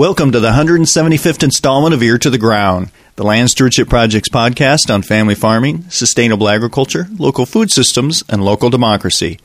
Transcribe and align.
Welcome 0.00 0.32
to 0.32 0.40
the 0.40 0.52
175th 0.52 1.42
installment 1.42 1.92
of 1.92 2.02
Ear 2.02 2.16
to 2.16 2.30
the 2.30 2.38
Ground, 2.38 2.90
the 3.16 3.22
Land 3.22 3.50
Stewardship 3.50 3.90
Project's 3.90 4.30
podcast 4.30 4.88
on 4.88 5.02
family 5.02 5.34
farming, 5.34 5.90
sustainable 5.90 6.48
agriculture, 6.48 7.06
local 7.18 7.44
food 7.44 7.70
systems, 7.70 8.24
and 8.26 8.42
local 8.42 8.70
democracy. 8.70 9.38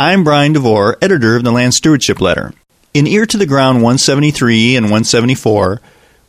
I'm 0.00 0.24
Brian 0.24 0.54
DeVore, 0.54 0.96
editor 1.00 1.36
of 1.36 1.44
the 1.44 1.52
Land 1.52 1.74
Stewardship 1.74 2.20
Letter. 2.20 2.52
In 2.92 3.06
Ear 3.06 3.26
to 3.26 3.36
the 3.36 3.46
Ground 3.46 3.76
173 3.76 4.74
and 4.74 4.86
174, 4.86 5.80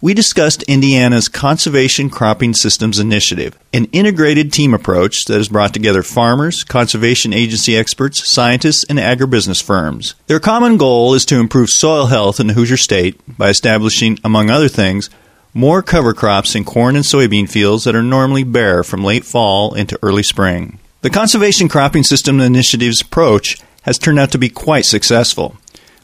we 0.04 0.14
discussed 0.14 0.64
Indiana's 0.64 1.30
Conservation 1.30 2.10
Cropping 2.10 2.54
Systems 2.54 3.00
Initiative, 3.00 3.58
an 3.72 3.86
integrated 3.94 4.52
team 4.52 4.74
approach 4.74 5.24
that 5.28 5.38
has 5.38 5.48
brought 5.48 5.74
together 5.74 6.04
farmers, 6.04 6.66
conservation 6.66 7.32
agency 7.32 7.78
experts, 7.78 8.28
scientists, 8.28 8.84
and 8.90 9.00
agribusiness 9.00 9.64
firms. 9.64 10.16
Their 10.28 10.42
common 10.42 10.76
goal 10.76 11.14
is 11.14 11.24
to 11.28 11.40
improve 11.40 11.70
soil 11.70 12.08
health 12.08 12.42
in 12.42 12.48
the 12.48 12.54
Hoosier 12.54 12.76
State 12.76 13.18
by 13.38 13.48
establishing, 13.48 14.20
among 14.26 14.50
other 14.50 14.68
things, 14.68 15.10
more 15.54 15.82
cover 15.82 16.14
crops 16.14 16.54
in 16.54 16.66
corn 16.66 16.98
and 16.98 17.06
soybean 17.06 17.50
fields 17.50 17.86
that 17.86 17.96
are 17.96 18.04
normally 18.04 18.44
bare 18.44 18.84
from 18.84 19.06
late 19.06 19.24
fall 19.24 19.74
into 19.74 19.98
early 20.04 20.24
spring. 20.24 20.80
The 21.00 21.12
Conservation 21.12 21.70
Cropping 21.70 22.04
System 22.04 22.42
Initiative's 22.42 23.00
approach 23.00 23.58
has 23.84 23.98
turned 23.98 24.20
out 24.20 24.34
to 24.34 24.38
be 24.38 24.50
quite 24.50 24.84
successful 24.84 25.56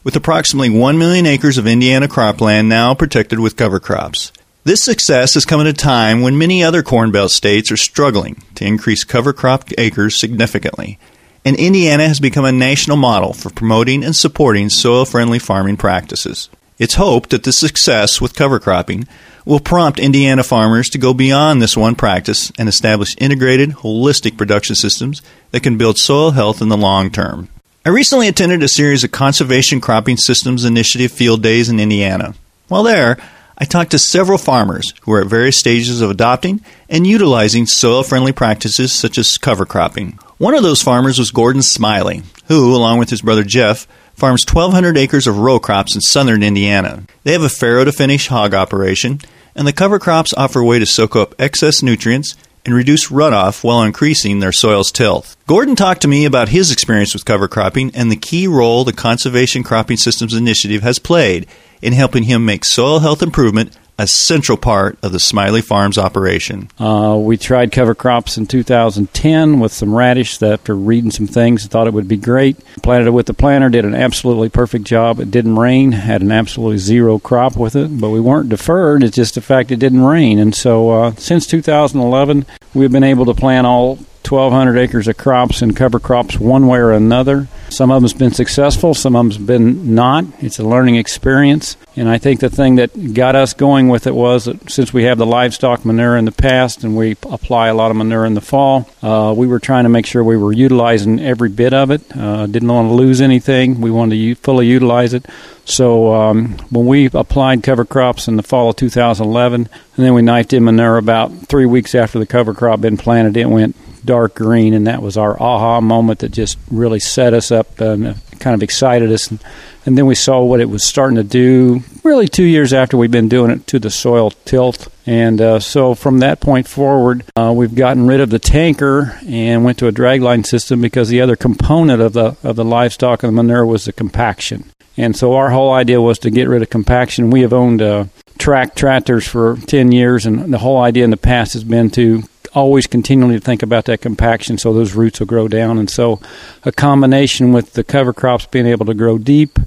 with 0.03 0.15
approximately 0.15 0.69
1 0.69 0.97
million 0.97 1.25
acres 1.25 1.57
of 1.57 1.67
Indiana 1.67 2.07
cropland 2.07 2.67
now 2.67 2.93
protected 2.93 3.39
with 3.39 3.55
cover 3.55 3.79
crops. 3.79 4.31
This 4.63 4.83
success 4.83 5.33
has 5.33 5.45
come 5.45 5.61
at 5.61 5.67
a 5.67 5.73
time 5.73 6.21
when 6.21 6.37
many 6.37 6.63
other 6.63 6.83
Corn 6.83 7.11
Belt 7.11 7.31
states 7.31 7.71
are 7.71 7.77
struggling 7.77 8.43
to 8.55 8.65
increase 8.65 9.03
cover 9.03 9.33
crop 9.33 9.69
acres 9.77 10.15
significantly, 10.15 10.99
and 11.45 11.55
Indiana 11.55 12.07
has 12.07 12.19
become 12.19 12.45
a 12.45 12.51
national 12.51 12.97
model 12.97 13.33
for 13.33 13.49
promoting 13.49 14.03
and 14.03 14.15
supporting 14.15 14.69
soil 14.69 15.05
friendly 15.05 15.39
farming 15.39 15.77
practices. 15.77 16.49
It's 16.77 16.95
hoped 16.95 17.31
that 17.31 17.43
the 17.43 17.51
success 17.51 18.21
with 18.21 18.35
cover 18.35 18.59
cropping 18.59 19.07
will 19.45 19.59
prompt 19.59 19.99
Indiana 19.99 20.43
farmers 20.43 20.89
to 20.89 20.97
go 20.97 21.13
beyond 21.13 21.61
this 21.61 21.75
one 21.75 21.95
practice 21.95 22.51
and 22.57 22.69
establish 22.69 23.15
integrated, 23.17 23.71
holistic 23.71 24.37
production 24.37 24.75
systems 24.75 25.21
that 25.51 25.63
can 25.63 25.77
build 25.77 25.97
soil 25.97 26.31
health 26.31 26.61
in 26.61 26.69
the 26.69 26.77
long 26.77 27.09
term. 27.09 27.49
I 27.89 27.91
recently 27.91 28.27
attended 28.27 28.61
a 28.61 28.67
series 28.67 29.03
of 29.03 29.09
Conservation 29.09 29.81
Cropping 29.81 30.17
Systems 30.17 30.63
Initiative 30.63 31.11
field 31.11 31.41
days 31.41 31.69
in 31.69 31.79
Indiana. 31.79 32.35
While 32.67 32.83
there, 32.83 33.17
I 33.57 33.65
talked 33.65 33.89
to 33.89 33.97
several 33.97 34.37
farmers 34.37 34.93
who 35.01 35.13
are 35.13 35.21
at 35.21 35.27
various 35.27 35.57
stages 35.57 35.99
of 35.99 36.11
adopting 36.11 36.61
and 36.87 37.07
utilizing 37.07 37.65
soil 37.65 38.03
friendly 38.03 38.31
practices 38.31 38.91
such 38.91 39.17
as 39.17 39.39
cover 39.39 39.65
cropping. 39.65 40.19
One 40.37 40.53
of 40.53 40.61
those 40.61 40.83
farmers 40.83 41.17
was 41.17 41.31
Gordon 41.31 41.63
Smiley, 41.63 42.21
who, 42.45 42.75
along 42.75 42.99
with 42.99 43.09
his 43.09 43.23
brother 43.23 43.43
Jeff, 43.43 43.87
farms 44.13 44.45
1,200 44.47 44.95
acres 44.95 45.25
of 45.25 45.39
row 45.39 45.59
crops 45.59 45.95
in 45.95 46.01
southern 46.01 46.43
Indiana. 46.43 47.05
They 47.23 47.31
have 47.31 47.41
a 47.41 47.49
farrow 47.49 47.85
to 47.85 47.91
finish 47.91 48.27
hog 48.27 48.53
operation, 48.53 49.19
and 49.55 49.67
the 49.67 49.73
cover 49.73 49.97
crops 49.97 50.31
offer 50.35 50.59
a 50.59 50.63
way 50.63 50.77
to 50.77 50.85
soak 50.85 51.15
up 51.15 51.33
excess 51.39 51.81
nutrients 51.81 52.35
and 52.69 52.75
reduce 52.75 53.07
runoff 53.07 53.63
while 53.63 53.81
increasing 53.81 54.39
their 54.39 54.51
soil's 54.51 54.91
tilth. 54.91 55.35
Gordon 55.47 55.75
talked 55.75 56.03
to 56.03 56.07
me 56.07 56.23
about 56.23 56.49
his 56.49 56.71
experience 56.71 57.15
with 57.15 57.25
cover 57.25 57.47
cropping 57.47 57.89
and 57.95 58.11
the 58.11 58.15
key 58.15 58.47
role 58.47 58.83
the 58.83 58.93
Conservation 58.93 59.63
Cropping 59.63 59.97
Systems 59.97 60.35
Initiative 60.35 60.83
has 60.83 60.99
played 60.99 61.47
in 61.81 61.93
helping 61.93 62.23
him 62.23 62.45
make 62.45 62.63
soil 62.63 62.99
health 62.99 63.23
improvement 63.23 63.75
a 63.99 64.07
central 64.07 64.57
part 64.57 64.97
of 65.03 65.11
the 65.11 65.19
Smiley 65.19 65.61
Farms 65.61 65.97
operation. 65.97 66.69
Uh, 66.79 67.17
we 67.21 67.35
tried 67.35 67.73
cover 67.73 67.93
crops 67.93 68.37
in 68.37 68.47
2010 68.47 69.59
with 69.59 69.73
some 69.73 69.93
radish 69.93 70.37
that, 70.37 70.53
after 70.53 70.73
reading 70.73 71.11
some 71.11 71.27
things, 71.27 71.67
thought 71.67 71.85
it 71.85 71.93
would 71.93 72.07
be 72.07 72.15
great. 72.15 72.57
Planted 72.81 73.07
it 73.07 73.11
with 73.11 73.25
the 73.25 73.33
planter, 73.33 73.67
did 73.69 73.83
an 73.83 73.93
absolutely 73.93 74.47
perfect 74.47 74.85
job. 74.85 75.19
It 75.19 75.31
didn't 75.31 75.59
rain, 75.59 75.91
had 75.91 76.21
an 76.21 76.31
absolutely 76.31 76.77
zero 76.77 77.19
crop 77.19 77.57
with 77.57 77.75
it, 77.75 77.99
but 77.99 78.09
we 78.09 78.21
weren't 78.21 78.47
deferred. 78.47 79.03
It's 79.03 79.17
just 79.17 79.35
the 79.35 79.41
fact 79.41 79.69
it 79.69 79.79
didn't 79.79 80.05
rain. 80.05 80.39
And 80.39 80.55
so 80.55 80.91
uh, 80.91 81.11
since 81.15 81.45
2011, 81.45 82.45
we've 82.73 82.91
been 82.91 83.03
able 83.03 83.25
to 83.25 83.33
plant 83.33 83.67
all 83.67 83.99
1,200 84.23 84.77
acres 84.77 85.07
of 85.07 85.17
crops 85.17 85.61
and 85.61 85.75
cover 85.75 85.99
crops 85.99 86.39
one 86.39 86.67
way 86.67 86.79
or 86.79 86.91
another. 86.91 87.47
Some 87.69 87.89
of 87.91 88.01
them's 88.01 88.13
been 88.13 88.31
successful, 88.31 88.93
some 88.93 89.15
of 89.15 89.23
them's 89.25 89.37
been 89.37 89.95
not. 89.95 90.25
It's 90.39 90.59
a 90.59 90.63
learning 90.63 90.95
experience. 90.95 91.77
And 91.95 92.07
I 92.07 92.17
think 92.17 92.39
the 92.39 92.49
thing 92.49 92.75
that 92.75 93.13
got 93.13 93.35
us 93.35 93.53
going 93.53 93.89
with 93.89 94.07
it 94.07 94.15
was 94.15 94.45
that 94.45 94.69
since 94.69 94.93
we 94.93 95.03
have 95.03 95.17
the 95.17 95.25
livestock 95.25 95.83
manure 95.83 96.15
in 96.15 96.25
the 96.25 96.31
past 96.31 96.83
and 96.83 96.95
we 96.95 97.11
apply 97.23 97.67
a 97.67 97.73
lot 97.73 97.91
of 97.91 97.97
manure 97.97 98.25
in 98.25 98.35
the 98.35 98.41
fall, 98.41 98.89
uh, 99.01 99.33
we 99.35 99.47
were 99.47 99.59
trying 99.59 99.83
to 99.83 99.89
make 99.89 100.05
sure 100.05 100.23
we 100.23 100.37
were 100.37 100.53
utilizing 100.53 101.19
every 101.19 101.49
bit 101.49 101.73
of 101.73 101.91
it. 101.91 102.01
Uh, 102.15 102.45
didn't 102.45 102.69
want 102.69 102.89
to 102.89 102.93
lose 102.93 103.21
anything. 103.21 103.81
We 103.81 103.91
wanted 103.91 104.11
to 104.11 104.21
u- 104.21 104.35
fully 104.35 104.67
utilize 104.67 105.13
it. 105.13 105.25
So 105.65 106.13
um, 106.13 106.57
when 106.69 106.85
we 106.85 107.09
applied 107.13 107.63
cover 107.63 107.85
crops 107.85 108.27
in 108.27 108.37
the 108.37 108.43
fall 108.43 108.69
of 108.69 108.75
2011, 108.75 109.69
and 109.95 110.05
then 110.05 110.13
we 110.13 110.21
knifed 110.21 110.53
in 110.53 110.63
manure 110.63 110.97
about 110.97 111.31
three 111.47 111.65
weeks 111.65 111.93
after 111.95 112.19
the 112.19 112.25
cover 112.25 112.53
crop 112.53 112.81
been 112.81 112.97
planted, 112.97 113.37
it 113.37 113.49
went 113.49 113.75
dark 114.05 114.35
green, 114.35 114.73
and 114.73 114.87
that 114.87 115.01
was 115.01 115.17
our 115.17 115.41
aha 115.41 115.81
moment 115.81 116.19
that 116.19 116.29
just 116.29 116.57
really 116.71 116.99
set 116.99 117.33
us 117.33 117.51
up 117.51 117.79
and 117.79 118.15
kind 118.39 118.53
of 118.53 118.63
excited 118.63 119.11
us. 119.11 119.29
And, 119.29 119.39
then 119.85 120.05
we 120.05 120.13
saw 120.13 120.43
what 120.43 120.59
it 120.59 120.69
was 120.69 120.83
starting 120.83 121.15
to 121.15 121.23
do 121.23 121.81
really 122.03 122.27
two 122.27 122.43
years 122.43 122.73
after 122.73 122.95
we've 122.95 123.09
been 123.09 123.27
doing 123.27 123.49
it 123.49 123.65
to 123.65 123.79
the 123.79 123.89
soil 123.89 124.29
tilth. 124.29 124.87
And 125.07 125.41
uh, 125.41 125.59
so 125.59 125.95
from 125.95 126.19
that 126.19 126.39
point 126.39 126.67
forward, 126.67 127.23
uh, 127.35 127.51
we've 127.55 127.73
gotten 127.73 128.05
rid 128.05 128.21
of 128.21 128.29
the 128.29 128.37
tanker 128.37 129.17
and 129.27 129.65
went 129.65 129.79
to 129.79 129.87
a 129.87 129.91
dragline 129.91 130.45
system 130.45 130.79
because 130.79 131.09
the 131.09 131.21
other 131.21 131.35
component 131.35 132.03
of 132.03 132.13
the 132.13 132.37
of 132.43 132.55
the 132.55 132.63
livestock 132.63 133.23
and 133.23 133.35
the 133.35 133.43
manure 133.43 133.65
was 133.65 133.85
the 133.85 133.91
compaction. 133.91 134.65
And 134.95 135.15
so 135.15 135.33
our 135.33 135.49
whole 135.49 135.73
idea 135.73 135.99
was 135.99 136.19
to 136.19 136.29
get 136.29 136.49
rid 136.49 136.61
of 136.61 136.69
compaction. 136.69 137.31
We 137.31 137.41
have 137.41 137.53
owned 137.53 137.81
uh, 137.81 138.05
track 138.37 138.75
tractors 138.75 139.27
for 139.27 139.57
10 139.65 139.91
years, 139.91 140.25
and 140.25 140.53
the 140.53 140.57
whole 140.57 140.77
idea 140.77 141.03
in 141.03 141.09
the 141.09 141.17
past 141.17 141.53
has 141.53 141.63
been 141.63 141.89
to 141.91 142.23
always 142.53 142.87
continually 142.87 143.39
to 143.39 143.45
think 143.45 143.63
about 143.63 143.85
that 143.85 144.01
compaction 144.01 144.57
so 144.57 144.73
those 144.73 144.93
roots 144.93 145.19
will 145.19 145.27
grow 145.27 145.47
down. 145.47 145.77
And 145.77 145.89
so, 145.89 146.19
a 146.63 146.71
combination 146.71 147.53
with 147.53 147.73
the 147.73 147.83
cover 147.83 148.13
crops 148.13 148.45
being 148.45 148.65
able 148.65 148.85
to 148.85 148.93
grow 148.93 149.17
deep, 149.17 149.59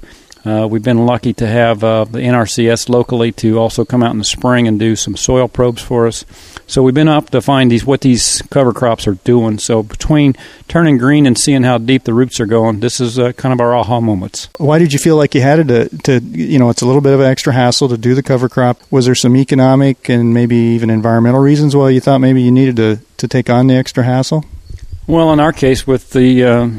uh, 0.45 0.67
we've 0.69 0.83
been 0.83 1.05
lucky 1.05 1.33
to 1.33 1.47
have 1.47 1.83
uh, 1.83 2.03
the 2.03 2.19
NRCS 2.19 2.89
locally 2.89 3.31
to 3.33 3.57
also 3.57 3.85
come 3.85 4.03
out 4.03 4.11
in 4.11 4.17
the 4.17 4.25
spring 4.25 4.67
and 4.67 4.77
do 4.77 4.95
some 4.95 5.15
soil 5.15 5.47
probes 5.47 5.81
for 5.81 6.05
us. 6.05 6.25
So 6.67 6.81
we've 6.81 6.93
been 6.93 7.07
up 7.07 7.29
to 7.31 7.41
find 7.41 7.71
these 7.71 7.85
what 7.85 8.01
these 8.01 8.41
cover 8.49 8.73
crops 8.73 9.07
are 9.07 9.15
doing. 9.15 9.59
So 9.59 9.83
between 9.83 10.35
turning 10.67 10.97
green 10.97 11.25
and 11.25 11.37
seeing 11.37 11.63
how 11.63 11.77
deep 11.77 12.03
the 12.03 12.13
roots 12.13 12.39
are 12.39 12.45
going, 12.45 12.79
this 12.79 12.99
is 12.99 13.19
uh, 13.19 13.33
kind 13.33 13.53
of 13.53 13.59
our 13.59 13.75
aha 13.75 13.99
moments. 13.99 14.49
Why 14.57 14.79
did 14.79 14.93
you 14.93 14.99
feel 14.99 15.17
like 15.17 15.35
you 15.35 15.41
had 15.41 15.67
to, 15.67 15.89
to, 15.99 16.19
you 16.19 16.59
know, 16.59 16.69
it's 16.69 16.81
a 16.81 16.85
little 16.85 17.01
bit 17.01 17.13
of 17.13 17.19
an 17.19 17.27
extra 17.27 17.53
hassle 17.53 17.89
to 17.89 17.97
do 17.97 18.15
the 18.15 18.23
cover 18.23 18.49
crop? 18.49 18.79
Was 18.91 19.05
there 19.05 19.15
some 19.15 19.35
economic 19.35 20.09
and 20.09 20.33
maybe 20.33 20.55
even 20.55 20.89
environmental 20.89 21.41
reasons 21.41 21.75
why 21.75 21.89
you 21.89 21.99
thought 21.99 22.19
maybe 22.19 22.41
you 22.41 22.51
needed 22.51 22.77
to, 22.77 22.99
to 23.17 23.27
take 23.27 23.49
on 23.49 23.67
the 23.67 23.75
extra 23.75 24.03
hassle? 24.03 24.45
Well, 25.05 25.33
in 25.33 25.39
our 25.39 25.51
case, 25.51 25.85
with 25.85 26.11
the 26.11 26.43
uh, 26.43 26.69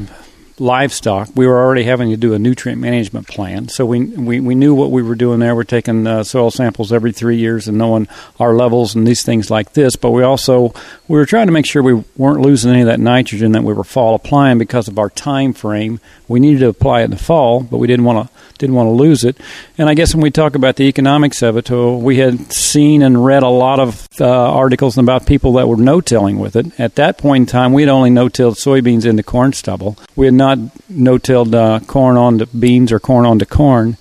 livestock, 0.59 1.29
we 1.35 1.47
were 1.47 1.57
already 1.57 1.83
having 1.83 2.09
to 2.11 2.17
do 2.17 2.33
a 2.33 2.39
nutrient 2.39 2.79
management 2.79 3.27
plan. 3.27 3.67
So 3.67 3.85
we 3.85 4.05
we, 4.05 4.39
we 4.39 4.55
knew 4.55 4.73
what 4.73 4.91
we 4.91 5.03
were 5.03 5.15
doing 5.15 5.39
there. 5.39 5.55
We're 5.55 5.63
taking 5.63 6.07
uh, 6.07 6.23
soil 6.23 6.51
samples 6.51 6.93
every 6.93 7.11
three 7.11 7.37
years 7.37 7.67
and 7.67 7.77
knowing 7.77 8.07
our 8.39 8.53
levels 8.53 8.95
and 8.95 9.05
these 9.05 9.23
things 9.23 9.51
like 9.51 9.73
this. 9.73 9.95
But 9.95 10.11
we 10.11 10.23
also 10.23 10.73
we 11.07 11.17
were 11.17 11.25
trying 11.25 11.47
to 11.47 11.53
make 11.53 11.65
sure 11.65 11.83
we 11.83 12.03
weren't 12.17 12.41
losing 12.41 12.71
any 12.71 12.81
of 12.81 12.87
that 12.87 12.99
nitrogen 12.99 13.51
that 13.51 13.63
we 13.63 13.73
were 13.73 13.83
fall 13.83 14.15
applying 14.15 14.57
because 14.57 14.87
of 14.87 14.97
our 14.97 15.09
time 15.09 15.53
frame. 15.53 15.99
We 16.27 16.39
needed 16.39 16.59
to 16.59 16.69
apply 16.69 17.01
it 17.01 17.05
in 17.05 17.11
the 17.11 17.17
fall, 17.17 17.61
but 17.61 17.77
we 17.77 17.87
didn't 17.87 18.05
want 18.05 18.27
to 18.27 18.35
didn't 18.57 18.75
want 18.75 18.87
to 18.87 18.91
lose 18.91 19.23
it. 19.23 19.35
And 19.77 19.89
I 19.89 19.93
guess 19.95 20.15
when 20.15 20.21
we 20.21 20.31
talk 20.31 20.55
about 20.55 20.77
the 20.77 20.85
economics 20.85 21.41
of 21.41 21.57
it, 21.57 21.69
uh, 21.69 21.91
we 21.91 22.17
had 22.17 22.53
seen 22.53 23.01
and 23.01 23.25
read 23.25 23.43
a 23.43 23.49
lot 23.49 23.79
of 23.81 24.07
uh, 24.19 24.25
articles 24.25 24.97
about 24.97 25.25
people 25.25 25.53
that 25.53 25.67
were 25.67 25.75
no-tilling 25.75 26.39
with 26.39 26.55
it. 26.55 26.79
At 26.79 26.95
that 26.95 27.17
point 27.17 27.41
in 27.41 27.45
time, 27.47 27.73
we 27.73 27.81
had 27.81 27.89
only 27.89 28.09
no-tilled 28.09 28.55
soybeans 28.55 29.05
into 29.05 29.23
corn 29.23 29.51
stubble. 29.51 29.97
We 30.15 30.25
had 30.25 30.35
not 30.35 30.57
no-tilled 30.89 31.53
uh, 31.53 31.81
corn 31.81 32.15
onto 32.15 32.45
beans 32.45 32.93
or 32.93 32.99
corn 32.99 33.25
onto 33.25 33.45
corn. 33.45 33.97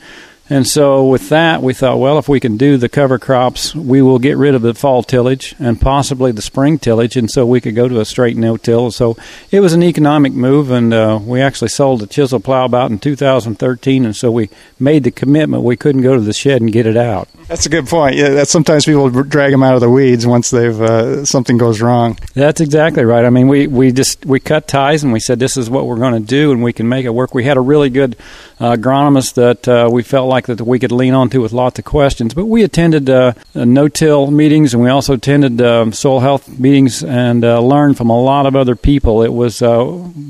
And 0.50 0.66
so, 0.66 1.06
with 1.06 1.30
that, 1.30 1.62
we 1.62 1.72
thought, 1.72 1.98
well, 1.98 2.18
if 2.18 2.28
we 2.28 2.38
can 2.38 2.58
do 2.58 2.76
the 2.76 2.90
cover 2.90 3.18
crops, 3.18 3.74
we 3.74 4.02
will 4.02 4.18
get 4.18 4.36
rid 4.36 4.54
of 4.54 4.60
the 4.60 4.74
fall 4.74 5.02
tillage 5.02 5.54
and 5.58 5.80
possibly 5.80 6.32
the 6.32 6.42
spring 6.42 6.78
tillage, 6.78 7.16
and 7.16 7.30
so 7.30 7.46
we 7.46 7.62
could 7.62 7.74
go 7.74 7.88
to 7.88 7.98
a 7.98 8.04
straight 8.04 8.36
no-till. 8.36 8.90
So 8.90 9.16
it 9.50 9.60
was 9.60 9.72
an 9.72 9.82
economic 9.82 10.34
move, 10.34 10.70
and 10.70 10.92
uh, 10.92 11.18
we 11.22 11.40
actually 11.40 11.68
sold 11.68 12.00
the 12.00 12.06
chisel 12.06 12.40
plow 12.40 12.66
about 12.66 12.90
in 12.90 12.98
2013, 12.98 14.04
and 14.04 14.14
so 14.14 14.30
we 14.30 14.50
made 14.78 15.04
the 15.04 15.10
commitment 15.10 15.62
we 15.62 15.78
couldn't 15.78 16.02
go 16.02 16.14
to 16.14 16.20
the 16.20 16.34
shed 16.34 16.60
and 16.60 16.70
get 16.70 16.84
it 16.84 16.96
out. 16.96 17.26
That's 17.48 17.64
a 17.64 17.70
good 17.70 17.86
point. 17.86 18.16
Yeah, 18.16 18.30
that 18.30 18.48
sometimes 18.48 18.84
people 18.84 19.08
drag 19.10 19.50
them 19.50 19.62
out 19.62 19.74
of 19.74 19.80
the 19.80 19.90
weeds 19.90 20.26
once 20.26 20.50
they've 20.50 20.80
uh, 20.80 21.24
something 21.24 21.56
goes 21.56 21.80
wrong. 21.80 22.18
That's 22.34 22.60
exactly 22.60 23.04
right. 23.04 23.24
I 23.24 23.30
mean, 23.30 23.48
we, 23.48 23.66
we 23.66 23.92
just 23.92 24.26
we 24.26 24.40
cut 24.40 24.68
ties 24.68 25.02
and 25.02 25.12
we 25.12 25.20
said 25.20 25.38
this 25.38 25.56
is 25.56 25.70
what 25.70 25.86
we're 25.86 25.96
going 25.96 26.14
to 26.14 26.26
do, 26.26 26.52
and 26.52 26.62
we 26.62 26.74
can 26.74 26.88
make 26.88 27.06
it 27.06 27.10
work. 27.14 27.34
We 27.34 27.44
had 27.44 27.56
a 27.56 27.62
really 27.62 27.88
good 27.88 28.16
uh, 28.64 28.76
agronomists 28.76 29.34
that 29.34 29.68
uh, 29.68 29.90
we 29.92 30.02
felt 30.02 30.26
like 30.26 30.46
that 30.46 30.60
we 30.62 30.78
could 30.78 30.90
lean 30.92 31.12
on 31.12 31.28
to 31.28 31.38
with 31.38 31.52
lots 31.52 31.78
of 31.78 31.84
questions. 31.84 32.32
But 32.32 32.46
we 32.46 32.62
attended 32.62 33.10
uh, 33.10 33.34
no-till 33.54 34.30
meetings, 34.30 34.72
and 34.72 34.82
we 34.82 34.88
also 34.88 35.14
attended 35.14 35.60
um, 35.60 35.92
soil 35.92 36.20
health 36.20 36.48
meetings, 36.58 37.04
and 37.04 37.44
uh, 37.44 37.60
learned 37.60 37.98
from 37.98 38.08
a 38.08 38.18
lot 38.18 38.46
of 38.46 38.56
other 38.56 38.74
people. 38.74 39.22
It 39.22 39.34
was 39.34 39.60
uh, 39.60 39.84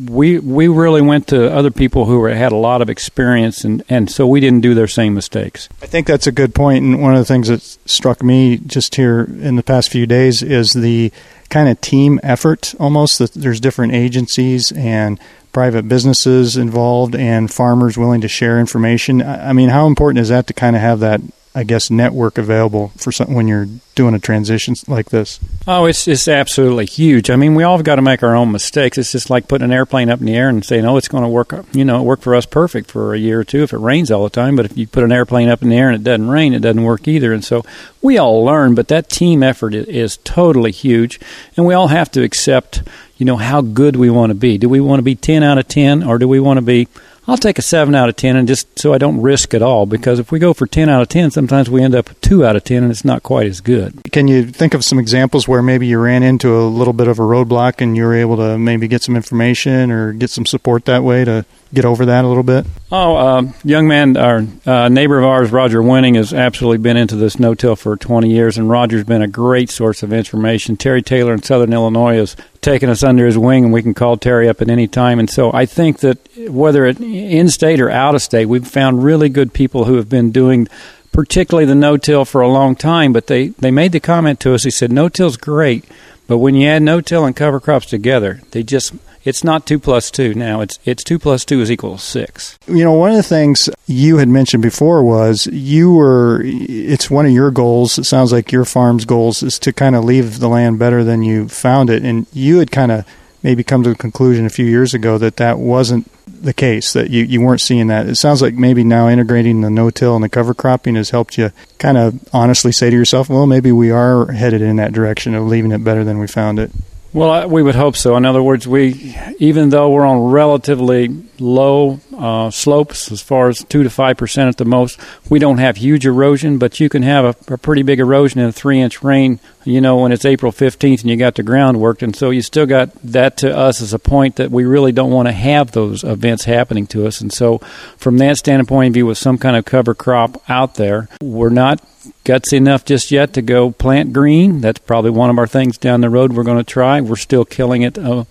we 0.09 0.41
we 0.41 0.67
really 0.67 1.03
went 1.03 1.29
to 1.29 1.53
other 1.53 1.71
people 1.71 2.07
who 2.07 2.25
had 2.25 2.51
a 2.51 2.57
lot 2.57 2.83
of 2.83 2.91
experience, 2.91 3.65
and 3.65 3.85
and 3.89 4.11
so 4.11 4.27
we 4.27 4.41
didn't 4.41 4.63
do 4.63 4.75
their 4.75 4.89
same 4.89 5.15
mistakes. 5.15 5.69
I 5.81 5.87
think 5.87 6.09
that's 6.09 6.27
a 6.27 6.33
good 6.33 6.57
point, 6.57 6.83
and 6.85 7.01
one 7.01 7.13
of 7.13 7.21
the 7.21 7.25
things 7.25 7.47
that 7.49 7.63
struck 7.63 8.21
me 8.23 8.57
just 8.59 8.97
here 8.97 9.23
in 9.23 9.55
the 9.55 9.63
past 9.63 9.91
few 9.91 10.07
days 10.07 10.43
is 10.43 10.73
the 10.73 11.13
kind 11.55 11.69
of 11.69 11.81
team 11.81 12.19
effort 12.25 12.75
almost 12.81 13.21
that 13.21 13.33
there's 13.33 13.61
different 13.61 13.95
agencies 13.95 14.73
and 14.73 15.21
private 15.53 15.87
businesses 15.87 16.57
involved 16.57 17.15
and 17.15 17.49
farmers 17.49 17.97
willing 17.97 18.21
to 18.21 18.27
share 18.27 18.59
information. 18.59 19.23
I 19.23 19.53
mean, 19.53 19.69
how 19.69 19.87
important 19.87 20.19
is 20.19 20.31
that 20.31 20.49
to 20.49 20.53
kind 20.53 20.75
of 20.75 20.83
have 20.83 20.99
that 20.99 21.21
I 21.55 21.63
guess, 21.63 21.89
network 21.89 22.37
available 22.37 22.89
for 22.97 23.13
some, 23.13 23.33
when 23.33 23.47
you're 23.47 23.69
doing 23.95 24.13
a 24.15 24.19
transition 24.19 24.75
like 24.89 25.11
this? 25.11 25.39
Oh, 25.69 25.85
it's 25.85 26.09
it's 26.09 26.27
absolutely 26.27 26.87
huge. 26.87 27.31
I 27.31 27.37
mean, 27.37 27.55
we 27.55 27.63
all 27.63 27.77
have 27.77 27.85
got 27.85 27.95
to 27.97 28.03
make 28.03 28.25
our 28.25 28.35
own 28.35 28.51
mistakes. 28.51 28.99
It's 28.99 29.13
just 29.13 29.31
like 29.31 29.47
putting 29.47 29.65
an 29.65 29.73
airplane 29.73 30.11
up 30.11 30.19
in 30.19 30.27
the 30.27 30.35
air 30.35 30.49
and 30.49 30.65
saying, 30.65 30.85
"Oh, 30.85 30.97
it's 30.97 31.07
going 31.07 31.23
to 31.23 31.29
work." 31.29 31.55
You 31.73 31.85
know, 31.85 32.01
it 32.01 32.05
worked 32.05 32.25
for 32.25 32.35
us 32.35 32.45
perfect 32.45 32.91
for 32.91 33.15
a 33.15 33.19
year 33.19 33.39
or 33.39 33.45
two 33.45 33.63
if 33.63 33.73
it 33.73 33.79
rains 33.79 34.11
all 34.11 34.25
the 34.25 34.31
time. 34.31 34.57
But 34.57 34.67
if 34.67 34.77
you 34.77 34.89
put 34.89 35.05
an 35.05 35.13
airplane 35.13 35.49
up 35.49 35.63
in 35.63 35.69
the 35.69 35.77
air 35.77 35.89
and 35.89 35.97
it 35.97 36.05
doesn't 36.05 36.29
rain, 36.29 36.55
it 36.55 36.61
doesn't 36.61 36.83
work 36.83 37.07
either. 37.07 37.33
And 37.33 37.45
so 37.45 37.65
we 38.03 38.19
all 38.19 38.45
learn, 38.45 38.75
but 38.75 38.89
that 38.89 39.09
team 39.09 39.43
effort 39.45 39.75
is, 39.75 39.87
is 39.87 40.17
totally 40.25 40.73
huge, 40.73 41.21
and 41.57 41.65
we 41.65 41.75
all 41.75 41.89
have 41.89 42.11
to 42.13 42.23
accept, 42.25 42.83
you 43.17 43.25
know, 43.27 43.37
how 43.37 43.61
good 43.61 43.95
we 43.95 44.11
want 44.11 44.31
to 44.31 44.35
be. 44.35 44.59
Do 44.59 44.69
we 44.69 44.81
want 44.81 44.99
to 44.99 45.05
be 45.05 45.15
ten 45.15 45.45
out 45.45 45.59
of 45.59 45.69
ten, 45.69 46.03
or 46.03 46.19
do 46.19 46.27
we 46.27 46.41
want 46.41 46.59
to 46.59 46.63
be 46.63 46.89
I'll 47.27 47.39
take 47.39 47.59
a 47.59 47.63
7 47.63 47.95
out 47.95 48.11
of 48.11 48.17
10 48.17 48.37
and 48.37 48.47
just 48.47 48.79
so 48.79 48.93
I 48.93 48.99
don't 48.99 49.21
risk 49.23 49.55
at 49.55 49.63
all 49.63 49.87
because 49.87 50.19
if 50.19 50.31
we 50.31 50.39
go 50.39 50.53
for 50.53 50.67
10 50.67 50.91
out 50.91 51.01
of 51.01 51.09
10, 51.09 51.31
sometimes 51.31 51.71
we 51.71 51.83
end 51.83 51.95
up 51.95 52.09
with 52.09 52.21
2 52.21 52.45
out 52.45 52.55
of 52.55 52.65
10 52.65 52.83
and 52.83 52.93
it's 52.93 53.05
not 53.05 53.23
quite 53.23 53.47
as 53.47 53.63
good. 53.63 53.99
Can 54.13 54.29
you 54.29 54.47
think 54.47 54.75
of 54.75 54.85
some 54.85 54.99
examples 54.99 55.49
where 55.49 55.63
maybe 55.63 55.87
you 55.87 55.99
ran 55.99 56.23
into 56.23 56.55
a 56.55 56.69
little 56.69 56.93
bit 56.93 57.09
of 57.09 57.19
a 57.19 57.23
roadblock 57.23 57.81
and 57.81 57.97
you 57.97 58.05
were 58.05 58.15
able 58.15 58.37
to 58.37 58.59
maybe 58.59 58.89
get 58.89 59.03
some 59.03 59.17
information 59.17 59.91
or 59.91 60.13
get 60.13 60.29
some 60.29 60.45
support 60.45 60.85
that 60.85 61.03
way 61.03 61.25
to 61.25 61.47
get 61.75 61.85
over 61.85 62.07
that 62.07 62.25
a 62.25 62.29
little 62.29 62.43
bit? 62.43 62.67
Oh, 62.91 63.17
uh, 63.17 63.43
young 63.65 63.87
man, 63.87 64.17
our 64.17 64.45
uh, 64.65 64.89
neighbor 64.89 65.19
of 65.19 65.25
ours, 65.25 65.51
Roger 65.51 65.81
Wenning, 65.81 66.17
has 66.17 66.33
absolutely 66.33 66.79
been 66.79 66.97
into 66.97 67.17
this 67.17 67.39
no-till 67.39 67.77
for 67.77 67.97
20 67.97 68.31
years, 68.31 68.57
and 68.57 68.71
Roger's 68.71 69.05
been 69.05 69.23
a 69.23 69.29
great 69.29 69.71
source 69.71 70.03
of 70.03 70.13
information. 70.13 70.77
Terry 70.77 71.03
Taylor 71.03 71.33
in 71.33 71.43
Southern 71.43 71.73
Illinois 71.73 72.17
has 72.17 72.37
taken 72.61 72.89
us 72.89 73.03
under 73.03 73.27
his 73.27 73.37
wing, 73.37 73.65
and 73.65 73.73
we 73.73 73.83
can 73.83 73.95
call 73.95 74.17
Terry 74.17 74.49
up 74.49 74.63
at 74.63 74.71
any 74.71 74.89
time. 74.89 75.19
And 75.19 75.29
so 75.29 75.53
I 75.53 75.67
think 75.67 75.99
that 75.99 76.19
whether 76.49 76.85
it 76.87 77.01
in-state 77.01 77.81
or 77.81 77.91
out-of-state, 77.91 78.47
we've 78.47 78.67
found 78.67 79.05
really 79.05 79.29
good 79.29 79.53
people 79.53 79.85
who 79.85 79.97
have 79.97 80.09
been 80.09 80.31
doing 80.31 80.69
particularly 81.13 81.67
the 81.67 81.75
no-till 81.75 82.25
for 82.25 82.41
a 82.41 82.49
long 82.49 82.75
time, 82.75 83.13
but 83.13 83.29
they, 83.29 83.49
they 83.49 83.71
made 83.71 83.93
the 83.93 84.01
comment 84.01 84.41
to 84.41 84.53
us, 84.55 84.65
he 84.65 84.71
said, 84.71 84.91
no-till's 84.91 85.37
great, 85.37 85.85
but 86.27 86.39
when 86.39 86.57
you 86.57 86.67
add 86.67 86.83
no-till 86.83 87.25
and 87.25 87.37
cover 87.37 87.61
crops 87.61 87.87
together, 87.87 88.41
they 88.51 88.63
just– 88.63 88.95
it's 89.25 89.43
not 89.43 89.67
two 89.67 89.79
plus 89.79 90.11
two 90.11 90.35
now. 90.35 90.61
It's 90.61 90.79
it's 90.85 91.03
two 91.03 91.19
plus 91.19 91.45
two 91.45 91.61
is 91.61 91.71
equal 91.71 91.97
to 91.97 92.03
six. 92.03 92.59
You 92.67 92.85
know, 92.85 92.93
one 92.93 93.11
of 93.11 93.17
the 93.17 93.23
things 93.23 93.71
you 93.87 94.19
had 94.19 94.29
mentioned 94.29 94.63
before 94.63 95.03
was 95.03 95.47
you 95.47 95.95
were. 95.95 96.43
It's 96.45 97.11
one 97.11 97.27
of 97.27 97.33
your 97.33 97.51
goals. 97.51 97.99
It 97.99 98.05
sounds 98.05 98.33
like 98.33 98.53
your 98.53 98.65
farm's 98.65 99.05
goals 99.05 99.43
is 99.43 99.59
to 99.61 99.73
kind 99.73 99.97
of 99.97 100.05
leave 100.05 100.39
the 100.41 100.49
land 100.49 100.79
better 100.79 101.03
than 101.03 101.23
you 101.23 101.49
found 101.49 101.91
it, 101.91 102.05
and 102.05 102.27
you 102.33 102.59
had 102.59 102.71
kind 102.71 102.93
of 102.93 103.07
maybe 103.43 103.63
come 103.63 103.83
to 103.83 103.91
the 103.91 103.97
conclusion 103.97 104.47
a 104.47 104.51
few 104.51 104.65
years 104.65 104.95
ago 104.95 105.19
that 105.19 105.37
that 105.37 105.59
wasn't 105.59 106.11
the 106.27 106.55
case 106.55 106.93
that 106.93 107.11
you, 107.11 107.25
you 107.25 107.41
weren't 107.41 107.61
seeing 107.61 107.87
that 107.87 108.07
it 108.07 108.17
sounds 108.17 108.43
like 108.43 108.55
maybe 108.55 108.85
now 108.85 109.09
integrating 109.09 109.61
the 109.61 109.71
no-till 109.71 110.15
and 110.15 110.25
the 110.25 110.29
cover 110.29 110.53
cropping 110.53 110.95
has 110.95 111.11
helped 111.11 111.39
you 111.39 111.51
kind 111.79 111.97
of 111.97 112.19
honestly 112.35 112.73
say 112.73 112.91
to 112.91 112.97
yourself 112.97 113.31
well 113.31 113.47
maybe 113.47 113.73
we 113.73 113.91
are 113.91 114.33
headed 114.33 114.61
in 114.61 114.77
that 114.77 114.93
direction 114.93 115.35
of 115.35 115.47
leaving 115.47 115.73
it 115.73 115.83
better 115.85 116.05
than 116.05 116.19
we 116.19 116.27
found 116.27 116.59
it 116.59 116.71
well, 117.15 117.49
we 117.49 117.63
would 117.63 117.77
hope 117.77 117.97
so. 117.97 118.17
In 118.17 118.25
other 118.25 118.43
words, 118.43 118.67
we, 118.67 119.17
even 119.39 119.69
though 119.69 119.89
we're 119.91 120.05
on 120.05 120.33
relatively 120.33 121.09
low 121.39 122.01
uh, 122.13 122.51
slopes, 122.51 123.13
as 123.13 123.23
far 123.23 123.49
as 123.49 123.65
two 123.65 123.85
to 123.85 123.91
five 123.91 124.17
percent 124.17 124.49
at 124.49 124.57
the 124.57 124.65
most, 124.65 124.99
we 125.31 125.39
don't 125.39 125.59
have 125.59 125.77
huge 125.77 126.07
erosion. 126.07 126.59
But 126.59 126.81
you 126.81 126.89
can 126.89 127.05
have 127.05 127.25
a, 127.25 127.55
a 127.55 127.57
pretty 127.57 127.85
big 127.85 128.01
erosion 128.01 128.41
in 128.41 128.49
a 128.49 128.53
three-inch 128.53 129.05
rain. 129.05 129.39
You 129.65 129.81
know, 129.81 129.99
when 129.99 130.11
it's 130.11 130.25
April 130.25 130.51
fifteenth 130.51 131.03
and 131.03 131.11
you 131.11 131.17
got 131.17 131.37
the 131.37 131.45
ground 131.45 131.81
worked, 131.81 132.03
and 132.03 132.17
so 132.17 132.31
you 132.31 132.43
still 132.43 132.67
got 132.67 132.93
that 133.05 133.37
to 133.39 133.57
us 133.57 133.81
as 133.81 133.95
a 133.95 133.99
point 134.01 134.37
that 134.37 134.51
we 134.51 134.65
really 134.65 134.91
don't 134.91 135.13
want 135.13 135.29
to 135.29 135.33
have 135.33 135.71
those 135.71 136.03
events 136.03 136.45
happening 136.45 136.89
to 136.89 137.07
us. 137.07 137.21
And 137.21 137.33
so, 137.33 137.59
from 137.97 138.19
that 138.19 138.39
standpoint 138.39 138.89
of 138.89 138.95
view, 138.95 139.07
with 139.07 139.19
some 139.19 139.39
kind 139.39 139.57
of 139.57 139.65
cover 139.65 139.95
crop 139.95 140.43
out 140.51 140.75
there, 140.75 141.09
we're 141.23 141.49
not 141.49 141.81
gutsy 142.25 142.55
enough 142.55 142.85
just 142.85 143.11
yet 143.11 143.33
to 143.35 143.43
go 143.43 143.71
plant 143.71 144.13
green. 144.13 144.61
That's 144.61 144.79
probably 144.79 145.11
one 145.11 145.31
of 145.31 145.39
our 145.39 145.47
things 145.47 145.79
down 145.79 146.01
the 146.01 146.11
road 146.11 146.33
we're 146.33 146.43
going 146.43 146.59
to 146.59 146.65
try. 146.65 147.01
We're 147.01 147.17
still 147.17 147.45
killing 147.45 147.83
it 147.83 147.99
uh, 147.99 148.25